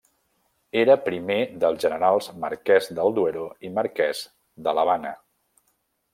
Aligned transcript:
Era 0.83 0.95
primer 1.09 1.37
dels 1.63 1.77
Generals 1.85 2.31
Marquès 2.45 2.89
del 3.01 3.15
Duero 3.19 3.45
i 3.69 3.73
Marquès 3.77 4.23
de 4.69 4.75
l'Havana. 4.79 5.15